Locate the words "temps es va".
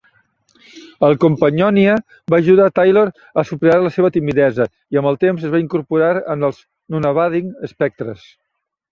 5.25-5.61